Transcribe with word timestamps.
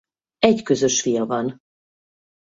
Egy 0.39 0.63
közös 0.63 1.01
fia 1.01 1.25
van. 1.25 1.57